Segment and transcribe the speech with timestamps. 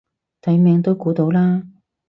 [0.41, 1.61] 睇名都估到啦